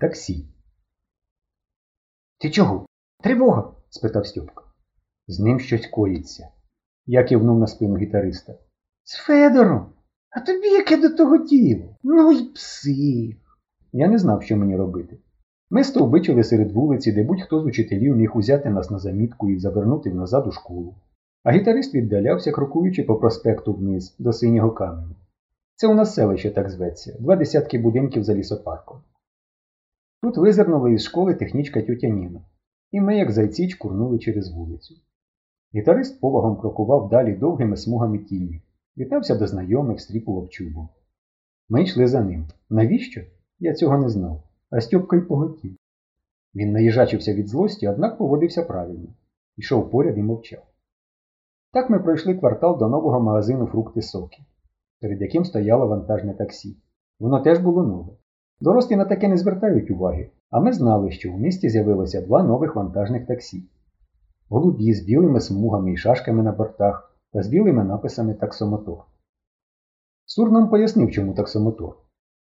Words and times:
Таксі. 0.00 0.46
Ти 2.40 2.50
чого? 2.50 2.86
Тривога? 3.22 3.74
спитав 3.90 4.26
Стьопка. 4.26 4.64
З 5.26 5.40
ним 5.40 5.60
щось 5.60 5.86
коїться. 5.86 6.48
Я 7.06 7.24
кивнув 7.24 7.58
на 7.58 7.66
спину 7.66 7.96
гітариста. 7.96 8.54
З 9.04 9.16
Федором. 9.16 9.92
А 10.30 10.40
тобі 10.40 10.68
яке 10.68 10.96
до 10.96 11.10
того 11.10 11.38
діло? 11.38 11.96
Ну 12.02 12.32
й 12.32 12.44
псих. 12.44 13.36
Я 13.92 14.08
не 14.08 14.18
знав, 14.18 14.42
що 14.42 14.56
мені 14.56 14.76
робити. 14.76 15.18
Ми 15.70 15.84
стовбичили 15.84 16.44
серед 16.44 16.72
вулиці, 16.72 17.12
де 17.12 17.24
будь-хто 17.24 17.60
з 17.60 17.64
учителів 17.64 18.16
міг 18.16 18.36
узяти 18.36 18.70
нас 18.70 18.90
на 18.90 18.98
замітку 18.98 19.50
і 19.50 19.58
завернути 19.58 20.10
назад 20.10 20.46
у 20.46 20.52
школу. 20.52 20.94
А 21.44 21.52
гітарист 21.52 21.94
віддалявся, 21.94 22.52
крокуючи 22.52 23.02
по 23.02 23.16
проспекту 23.16 23.74
вниз 23.74 24.16
до 24.18 24.32
синього 24.32 24.70
каменю. 24.70 25.16
Це 25.74 25.88
у 25.88 25.94
нас 25.94 26.14
селище 26.14 26.50
так 26.50 26.70
зветься, 26.70 27.16
два 27.20 27.36
десятки 27.36 27.78
будинків 27.78 28.24
за 28.24 28.34
лісопарком. 28.34 29.00
Тут 30.22 30.36
визирнула 30.36 30.90
із 30.90 31.02
школи 31.02 31.34
технічка 31.34 31.82
тьотя 31.82 32.08
Ніна, 32.08 32.40
і 32.90 33.00
ми, 33.00 33.18
як 33.18 33.30
зайці, 33.30 33.68
чкурнули 33.68 34.18
через 34.18 34.50
вулицю. 34.50 34.94
Гітарист 35.74 36.20
повагом 36.20 36.56
крокував 36.56 37.08
далі 37.08 37.32
довгими 37.32 37.76
смугами 37.76 38.18
тіні, 38.18 38.62
вітався 38.96 39.34
до 39.34 39.46
знайомих, 39.46 40.00
стріпував 40.00 40.48
чубом. 40.48 40.88
Ми 41.68 41.82
йшли 41.82 42.06
за 42.06 42.20
ним. 42.20 42.46
Навіщо? 42.70 43.20
Я 43.58 43.74
цього 43.74 43.98
не 43.98 44.08
знав, 44.08 44.42
а 44.70 44.80
Стьопка 44.80 45.16
й 45.16 45.20
поготів. 45.20 45.76
Він 46.54 46.72
наїжачився 46.72 47.34
від 47.34 47.48
злості, 47.48 47.88
однак 47.88 48.18
поводився 48.18 48.62
правильно, 48.62 49.08
йшов 49.56 49.90
поряд 49.90 50.18
і 50.18 50.22
мовчав. 50.22 50.62
Так 51.72 51.90
ми 51.90 51.98
пройшли 51.98 52.34
квартал 52.34 52.78
до 52.78 52.88
нового 52.88 53.20
магазину 53.20 53.66
фрукти 53.66 54.02
соки, 54.02 54.38
перед 55.00 55.20
яким 55.20 55.44
стояло 55.44 55.86
вантажне 55.86 56.34
таксі. 56.34 56.76
Воно 57.20 57.40
теж 57.40 57.58
було 57.58 57.82
нове. 57.82 58.12
Дорослі 58.60 58.96
на 58.96 59.04
таке 59.04 59.28
не 59.28 59.36
звертають 59.36 59.90
уваги, 59.90 60.30
а 60.50 60.60
ми 60.60 60.72
знали, 60.72 61.10
що 61.10 61.32
в 61.32 61.38
місті 61.38 61.68
з'явилося 61.68 62.20
два 62.20 62.42
нових 62.42 62.76
вантажних 62.76 63.26
таксі. 63.26 63.62
Голубі 64.48 64.94
з 64.94 65.00
білими 65.00 65.40
смугами 65.40 65.92
і 65.92 65.96
шашками 65.96 66.42
на 66.42 66.52
бортах 66.52 67.14
та 67.32 67.42
з 67.42 67.48
білими 67.48 67.84
написами 67.84 68.34
таксомотор. 68.34 69.04
Сур 70.26 70.52
нам 70.52 70.68
пояснив, 70.70 71.10
чому 71.10 71.34
таксомотор. 71.34 71.96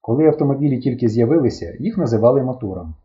Коли 0.02 0.27
автомобілі 0.27 0.80
тільки 0.80 1.09
з'явилися, 1.09 1.77
їх 1.80 1.97
називали 1.97 2.43
мотором. 2.43 2.95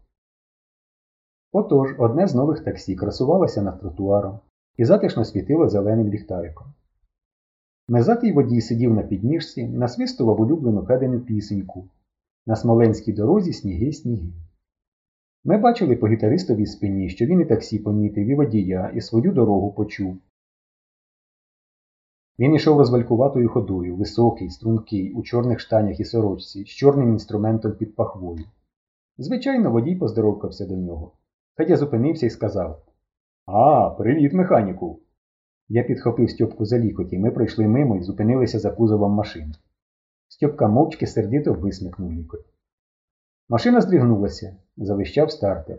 Отож, 1.53 1.95
одне 1.99 2.27
з 2.27 2.35
нових 2.35 2.65
таксі 2.65 2.97
красувалося 2.97 3.63
над 3.63 3.81
тротуаром 3.81 4.41
і 4.77 4.85
затишно 4.85 5.25
світило 5.25 5.69
зеленим 5.69 6.09
ліхтариком. 6.09 6.67
Мезатий 7.89 8.33
водій 8.33 8.61
сидів 8.61 8.95
на 8.95 9.03
підніжці, 9.03 9.69
насвистував 9.69 10.41
улюблену 10.41 10.83
Федину 10.83 11.21
пісеньку. 11.21 11.89
На 12.47 12.57
смоленській 12.57 13.13
дорозі 13.13 13.53
сніги 13.53 13.93
сніги. 13.93 14.33
Ми 15.45 15.59
бачили 15.59 15.97
по 15.97 16.09
гітаристовій 16.09 16.67
спині, 16.67 17.09
що 17.09 17.27
він 17.27 17.41
і 17.41 17.45
таксі 17.45 17.79
помітив, 17.79 18.27
і 18.27 18.35
водія, 18.35 18.93
і 18.95 19.01
свою 19.01 19.33
дорогу 19.33 19.73
почув. 19.73 20.17
Він 22.39 22.55
ішов 22.55 22.79
розвалькуватою 22.79 23.49
ходою, 23.49 23.97
високий, 23.97 24.51
стрункий, 24.51 25.13
у 25.13 25.23
чорних 25.23 25.61
штанях 25.61 26.01
і 26.01 26.05
сорочці, 26.05 26.65
з 26.65 26.69
чорним 26.69 27.09
інструментом 27.09 27.73
під 27.73 27.97
пахвою. 27.97 28.45
Звичайно, 29.19 29.71
водій 29.71 29.97
поздоровкався 29.97 30.67
до 30.67 30.77
нього. 30.77 31.13
Федя 31.57 31.77
зупинився 31.77 32.27
і 32.27 32.31
сказав 32.31 32.83
А, 33.47 33.91
привіт, 33.91 34.33
механіку. 34.33 35.01
Я 35.69 35.83
підхопив 35.83 36.31
Стьопку 36.31 36.65
за 36.65 36.79
лікоть, 36.79 37.13
і 37.13 37.19
ми 37.19 37.31
пройшли 37.31 37.69
мимо 37.69 37.97
і 37.97 38.03
зупинилися 38.03 38.59
за 38.59 38.71
кузовом 38.71 39.13
машини. 39.13 39.53
Стьопка 40.29 40.69
мовчки 40.69 41.07
сердито 41.07 41.55
висмикнув 41.55 42.13
лікоть. 42.13 42.47
Машина 43.49 43.81
здригнулася, 43.81 44.57
завищав 44.77 45.31
стартер. 45.31 45.79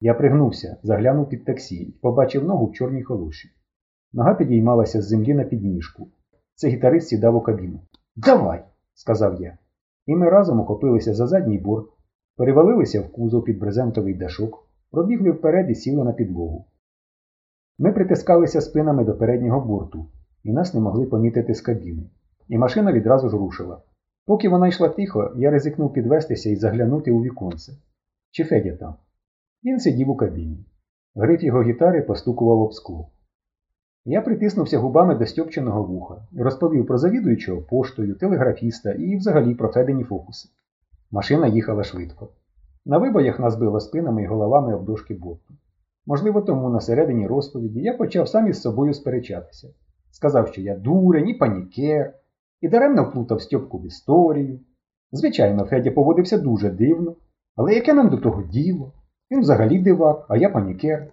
Я 0.00 0.14
пригнувся, 0.14 0.76
заглянув 0.82 1.28
під 1.28 1.44
таксі 1.44 1.76
і 1.76 1.92
побачив 1.92 2.44
ногу 2.44 2.66
в 2.66 2.72
чорній 2.72 3.02
холоші. 3.02 3.50
Нога 4.12 4.34
підіймалася 4.34 5.02
з 5.02 5.08
землі 5.08 5.34
на 5.34 5.44
підніжку. 5.44 6.08
Це 6.54 6.68
гітарист 6.68 7.08
сідав 7.08 7.36
у 7.36 7.40
кабіну. 7.40 7.80
Давай, 8.16 8.64
сказав 8.94 9.40
я. 9.40 9.58
І 10.06 10.16
ми 10.16 10.30
разом 10.30 10.60
ухопилися 10.60 11.14
за 11.14 11.26
задній 11.26 11.58
борт, 11.58 11.90
перевалилися 12.36 13.00
в 13.00 13.12
кузов 13.12 13.44
під 13.44 13.58
брезентовий 13.58 14.14
дашок, 14.14 14.68
пробігли 14.90 15.30
вперед 15.30 15.70
і 15.70 15.74
сіли 15.74 16.04
на 16.04 16.12
підлогу. 16.12 16.64
Ми 17.78 17.92
притискалися 17.92 18.60
спинами 18.60 19.04
до 19.04 19.14
переднього 19.14 19.60
борту, 19.60 20.06
і 20.44 20.52
нас 20.52 20.74
не 20.74 20.80
могли 20.80 21.06
помітити 21.06 21.54
з 21.54 21.60
кабіни. 21.60 22.10
І 22.50 22.58
машина 22.58 22.92
відразу 22.92 23.28
ж 23.28 23.36
рушила. 23.36 23.82
Поки 24.26 24.48
вона 24.48 24.68
йшла 24.68 24.88
тихо, 24.88 25.32
я 25.36 25.50
ризикнув 25.50 25.92
підвестися 25.92 26.50
і 26.50 26.56
заглянути 26.56 27.10
у 27.10 27.22
віконце. 27.22 27.72
Чи 28.30 28.44
Федя 28.44 28.76
там? 28.76 28.94
Він 29.64 29.80
сидів 29.80 30.10
у 30.10 30.16
кабіні. 30.16 30.66
Гриф 31.14 31.42
його 31.42 31.62
гітари 31.62 32.02
постукував 32.02 32.60
об 32.60 32.74
скло. 32.74 33.10
Я 34.04 34.20
притиснувся 34.20 34.78
губами 34.78 35.14
до 35.14 35.26
стьопченого 35.26 35.82
вуха 35.82 36.26
розповів 36.36 36.86
про 36.86 36.98
завідуючого 36.98 37.62
поштою, 37.62 38.14
телеграфіста 38.14 38.92
і 38.92 39.16
взагалі 39.16 39.54
про 39.54 39.68
Федині 39.68 40.04
фокуси. 40.04 40.48
Машина 41.10 41.46
їхала 41.46 41.84
швидко. 41.84 42.28
На 42.84 42.98
вибоях 42.98 43.38
нас 43.40 43.56
било 43.56 43.80
спинами 43.80 44.22
і 44.22 44.26
головами 44.26 44.74
об 44.74 44.84
дошки 44.84 45.14
борту. 45.14 45.54
Можливо, 46.06 46.42
тому 46.42 46.70
на 46.70 46.80
середині 46.80 47.26
розповіді 47.26 47.80
я 47.80 47.96
почав 47.96 48.28
сам 48.28 48.48
із 48.48 48.60
собою 48.60 48.94
сперечатися. 48.94 49.68
Сказав, 50.10 50.48
що 50.48 50.60
я 50.60 50.76
дурень 50.76 51.28
і 51.28 51.34
панікер, 51.34 52.19
і 52.60 52.68
даремно 52.68 53.04
вплутав 53.04 53.42
Стьопку 53.42 53.78
в 53.78 53.86
історію. 53.86 54.60
Звичайно, 55.12 55.64
Федя 55.64 55.90
поводився 55.90 56.38
дуже 56.38 56.70
дивно, 56.70 57.16
але 57.56 57.74
яке 57.74 57.94
нам 57.94 58.10
до 58.10 58.16
того 58.16 58.42
діло? 58.42 58.92
Він 59.30 59.40
взагалі 59.40 59.78
дивак, 59.78 60.26
а 60.28 60.36
я 60.36 60.50
панікер. 60.50 61.12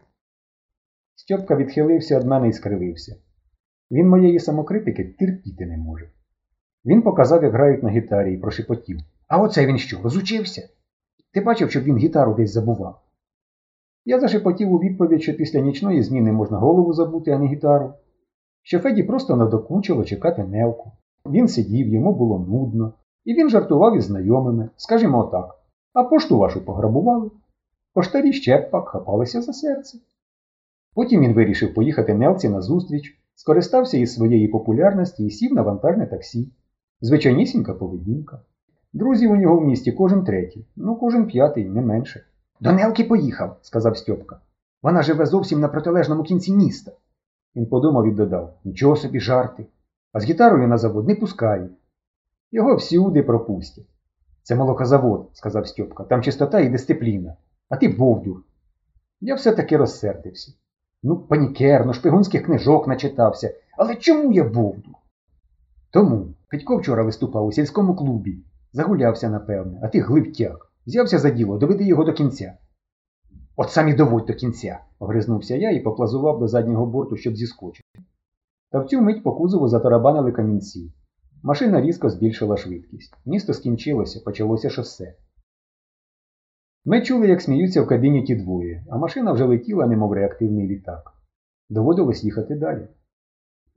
Стьопка 1.16 1.56
відхилився 1.56 2.19
від 2.19 2.28
мене 2.28 2.47
і 2.47 2.53
скривився. 2.53 3.16
Він 3.91 4.09
моєї 4.09 4.40
самокритики 4.40 5.16
терпіти 5.19 5.66
не 5.66 5.78
може. 5.78 6.09
Він 6.85 7.02
показав, 7.02 7.44
як 7.44 7.53
грають 7.53 7.84
на 7.84 7.90
гітарі 7.90 8.34
і 8.34 8.38
прошепотів. 8.38 9.00
А 9.28 9.41
оце 9.41 9.66
він 9.66 9.78
що, 9.78 10.02
розучився? 10.02 10.69
Ти 11.34 11.41
бачив, 11.41 11.72
щоб 11.72 11.84
він 11.84 11.97
гітару 11.97 12.34
десь 12.34 12.52
забував? 12.52 13.02
Я 14.06 14.19
зашепотів 14.19 14.74
у 14.74 14.78
відповідь, 14.78 15.24
що 15.24 15.34
після 15.34 15.59
нічної 15.59 16.03
зміни 16.03 16.31
можна 16.31 16.58
голову 16.58 16.94
забути, 16.94 17.31
а 17.31 17.40
не 17.40 17.47
гітару. 17.47 17.94
Що 18.62 18.79
Феді 18.79 19.03
просто 19.03 19.35
надокучило 19.35 20.03
чекати 20.03 20.44
невку. 20.44 20.91
Він 21.31 21.47
сидів, 21.47 21.88
йому 21.88 22.13
було 22.13 22.39
нудно, 22.39 22.93
і 23.25 23.33
він 23.33 23.49
жартував 23.49 23.97
із 23.97 24.03
знайомими, 24.03 24.69
скажімо 24.75 25.19
отак, 25.19 25.55
а 25.93 26.03
пошту 26.03 26.38
вашу 26.38 26.65
пограбували. 26.65 27.31
Поштарі 27.93 28.33
ще 28.33 28.57
пак 28.57 28.89
хапалися 28.89 29.41
за 29.41 29.53
серце. 29.53 29.97
Потім 30.95 31.21
він 31.21 31.33
вирішив 31.33 31.73
поїхати 31.73 32.13
Нелці 32.13 32.49
на 32.49 32.61
зустріч, 32.61 33.17
скористався 33.35 33.97
із 33.97 34.13
своєї 34.13 34.47
популярності 34.47 35.25
і 35.25 35.29
сів 35.29 35.53
на 35.53 35.61
вантажне 35.61 36.05
таксі. 36.05 36.51
Звичайнісінька 37.01 37.73
поведінка. 37.73 38.39
Друзів 38.93 39.31
у 39.31 39.35
нього 39.35 39.59
в 39.59 39.66
місті 39.66 39.91
кожен 39.91 40.23
третій, 40.23 40.66
ну 40.75 40.95
кожен 40.95 41.25
п'ятий, 41.25 41.66
не 41.66 41.81
менше. 41.81 42.23
До 42.59 42.71
Нелки 42.71 43.03
поїхав, 43.03 43.57
сказав 43.61 43.97
Стьопка. 43.97 44.39
Вона 44.83 45.01
живе 45.01 45.25
зовсім 45.25 45.59
на 45.59 45.67
протилежному 45.67 46.23
кінці 46.23 46.53
міста. 46.53 46.91
Він 47.55 47.66
подумав 47.66 48.07
і 48.07 48.11
додав 48.11 48.53
Нічого 48.63 48.95
собі 48.95 49.19
жарти. 49.19 49.66
А 50.17 50.19
з 50.19 50.25
гітарою 50.25 50.67
на 50.67 50.78
завод 50.78 51.07
не 51.07 51.16
пускають. 51.16 51.72
Його 52.51 52.75
всюди 52.75 53.23
пропустять. 53.23 53.88
Це 54.44 54.55
молокозавод, 54.55 55.29
сказав 55.33 55.67
Стьопка. 55.67 56.03
Там 56.03 56.22
чистота 56.22 56.59
і 56.59 56.69
дисципліна. 56.69 57.35
А 57.69 57.78
ти 57.78 57.88
бовдур. 57.88 58.44
Я 59.22 59.35
все-таки 59.35 59.78
розсердився. 59.78 60.53
Ну, 61.03 61.17
панікер, 61.17 61.85
ну 61.85 61.94
шпигунських 61.94 62.45
книжок 62.45 62.88
начитався. 62.88 63.53
Але 63.78 63.95
чому 63.95 64.31
я 64.31 64.44
бовдур? 64.44 64.95
Тому 65.91 66.28
Федько 66.51 66.78
вчора 66.78 67.03
виступав 67.03 67.45
у 67.45 67.51
сільському 67.51 67.96
клубі. 67.96 68.37
Загулявся, 68.73 69.29
напевне, 69.29 69.79
а 69.84 69.87
ти 69.87 69.99
глибтяк. 69.99 70.72
Взявся 70.87 71.19
за 71.19 71.29
діло, 71.29 71.58
доведи 71.58 71.84
його 71.84 72.03
до 72.03 72.14
кінця. 72.14 72.58
От 73.55 73.69
сам 73.69 73.90
і 73.90 73.93
доводь 73.93 74.25
до 74.25 74.34
кінця, 74.34 74.79
огризнувся 74.99 75.55
я 75.55 75.72
і 75.72 75.79
поплазував 75.79 76.40
до 76.40 76.47
заднього 76.47 76.85
борту, 76.85 77.17
щоб 77.17 77.35
зіскочити. 77.35 77.99
Та 78.72 78.79
в 78.79 78.87
цю 78.87 79.02
мить 79.02 79.23
по 79.23 79.35
кузову 79.35 79.67
затарабанили 79.67 80.31
камінці. 80.31 80.93
Машина 81.43 81.81
різко 81.81 82.09
збільшила 82.09 82.58
швидкість. 82.58 83.16
Місто 83.25 83.53
скінчилося, 83.53 84.22
почалося 84.25 84.69
шосе. 84.69 85.16
Ми 86.85 87.02
чули, 87.02 87.28
як 87.28 87.41
сміються 87.41 87.81
в 87.81 87.87
кабіні 87.87 88.23
ті 88.23 88.35
двоє, 88.35 88.85
а 88.90 88.97
машина 88.97 89.31
вже 89.31 89.46
летіла, 89.46 89.87
немов 89.87 90.14
реактивний 90.14 90.67
літак. 90.67 91.14
Доводилось 91.69 92.23
їхати 92.23 92.55
далі. 92.55 92.87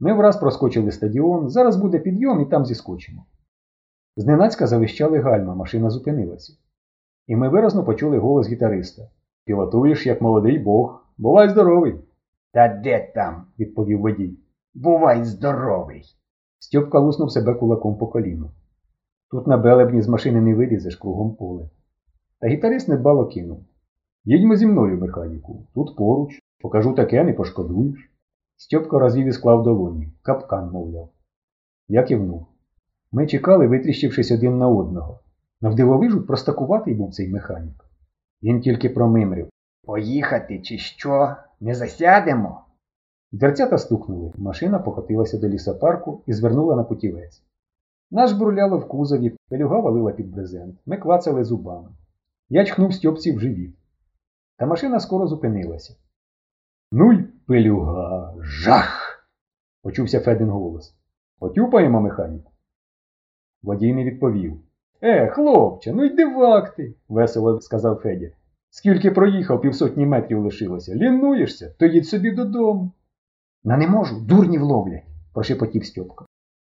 Ми 0.01 0.13
враз 0.13 0.37
проскочили 0.37 0.91
стадіон, 0.91 1.49
зараз 1.49 1.77
буде 1.77 1.99
підйом 1.99 2.41
і 2.41 2.47
там 2.47 2.67
зіскочимо. 2.67 3.27
Зненацька 4.17 4.67
завищали 4.67 5.19
гальма, 5.19 5.55
машина 5.55 5.91
зупинилася. 5.91 6.53
І 7.27 7.37
ми 7.37 7.49
виразно 7.49 7.85
почули 7.85 8.19
голос 8.19 8.49
гітариста. 8.49 9.03
Пілотуєш, 9.45 10.07
як 10.07 10.21
молодий 10.21 10.59
бог. 10.59 11.05
Бувай 11.19 11.49
здоровий. 11.49 11.95
Та 12.53 12.69
де 12.69 13.13
там? 13.15 13.47
відповів 13.59 14.01
водій. 14.01 14.39
Бувай 14.75 15.25
здоровий. 15.25 16.03
Стьопка 16.59 16.99
луснув 16.99 17.33
себе 17.33 17.55
кулаком 17.55 17.99
по 17.99 18.07
коліну. 18.07 18.51
Тут 19.31 19.47
на 19.47 19.57
белебні 19.57 20.03
з 20.03 20.09
машини 20.09 20.41
не 20.41 20.55
вилізеш 20.55 20.97
кругом 20.97 21.35
поле. 21.35 21.71
Та 22.41 22.49
гітарист 22.49 22.89
недбало 22.89 23.27
кинув. 23.27 23.65
Їдьмо 24.25 24.57
зі 24.57 24.67
мною, 24.67 24.99
механіку, 24.99 25.67
тут 25.75 25.97
поруч. 25.97 26.39
Покажу 26.61 26.93
таке, 26.93 27.25
не 27.25 27.33
пошкодуєш. 27.33 28.11
Стьопка 28.57 28.99
розвів 28.99 29.27
і 29.27 29.33
склав 29.33 29.63
долоні, 29.63 30.13
капкан, 30.23 30.71
мовляв. 30.71 31.11
Я 31.89 32.03
кивнув. 32.03 32.47
Ми 33.13 33.27
чекали, 33.27 33.67
витріщившись 33.67 34.33
один 34.33 34.59
на 34.59 34.69
одного. 34.69 35.21
Навдивовижу 35.61 36.27
простакуватий 36.27 36.95
був 36.95 37.15
цей 37.15 37.29
механік. 37.29 37.85
Він 38.43 38.61
тільки 38.61 38.89
промимрив. 38.89 39.49
Поїхати 39.85 40.63
чи 40.63 40.79
що? 40.79 41.37
Не 41.61 41.75
засядемо? 41.75 42.65
Дверцята 43.33 43.79
стукнули, 43.79 44.33
машина 44.37 44.79
покотилася 44.79 45.39
до 45.39 45.49
лісопарку 45.49 46.23
і 46.27 46.33
звернула 46.33 46.77
на 46.77 46.85
путівець. 46.85 47.43
Наш 48.11 48.33
бурляло 48.33 48.79
в 48.79 48.89
кузові, 48.89 49.37
пелюга 49.49 49.81
валила 49.81 50.13
під 50.13 50.31
брезент. 50.31 50.77
Ми 50.87 50.97
клацали 50.97 51.45
зубами. 51.45 51.89
Я 52.49 52.65
чхнув 52.65 52.95
Стьопці 52.95 53.33
в 53.33 53.41
живіт. 53.41 53.75
Та 54.57 54.67
машина 54.67 55.01
скоро 55.01 55.27
зупинилася. 55.27 55.97
Ну 56.93 57.13
й 57.13 57.25
пелюга, 57.47 58.35
жах! 58.41 59.27
почувся 59.83 60.21
Федин 60.21 60.51
голос. 60.51 60.95
Потюпаємо 61.39 62.01
механіку. 62.01 62.53
Водій 63.63 63.95
не 63.95 64.05
відповів. 64.05 64.61
Е, 65.03 65.29
хлопче, 65.29 65.93
ну 65.93 66.05
йди 66.05 66.25
в 66.25 66.43
акти, 66.43 66.95
весело 67.09 67.61
сказав 67.61 67.97
Федя. 67.97 68.31
Скільки 68.71 69.11
проїхав, 69.11 69.61
півсотні 69.61 70.07
метрів 70.07 70.41
лишилося. 70.41 70.95
Лінуєшся, 70.95 71.75
то 71.79 71.87
їдь 71.87 72.07
собі 72.07 72.31
додому. 72.31 72.93
На 73.65 73.77
не 73.77 73.87
можу, 73.87 74.21
дурні 74.21 74.59
вловлять. 74.59 75.05
прошепотів 75.33 75.87
Стьопка. 75.87 76.27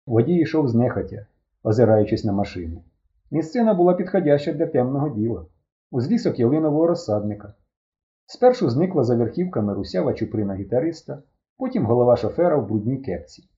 Водій 0.07 0.37
йшов 0.37 0.69
знехотя, 0.69 1.27
озираючись 1.63 2.25
на 2.25 2.33
машину. 2.33 2.83
Місцина 3.31 3.75
була 3.75 3.95
підходяща 3.95 4.53
для 4.53 4.67
темного 4.67 5.09
діла. 5.09 5.47
Узлісок 5.91 6.39
ялинового 6.39 6.87
розсадника. 6.87 7.55
Спершу 8.27 8.71
зникла 8.71 9.05
за 9.05 9.17
верхівками 9.17 9.75
русява 9.75 10.15
чуприна 10.15 10.55
гітариста, 10.55 11.23
потім 11.57 11.87
голова 11.87 12.17
шофера 12.17 12.57
в 12.57 12.69
брудній 12.69 12.99
кепці. 12.99 13.49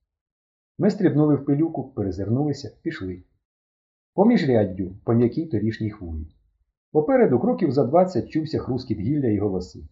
Ми 0.79 0.91
стрибнули 0.91 1.35
в 1.35 1.45
пилюку, 1.45 1.85
перезирнулися, 1.85 2.77
пішли. 2.83 3.23
Поміж 4.15 4.49
ряддю, 4.49 4.97
по 5.05 5.13
м'якій 5.13 5.47
торішній 5.47 5.91
хвої. 5.91 6.37
Попереду 6.93 7.39
кроків 7.39 7.73
за 7.73 7.85
двадцять 7.85 8.29
чувся 8.29 8.59
хрускіт 8.59 8.99
гілля 8.99 9.29
і 9.29 9.39
голоси. 9.39 9.89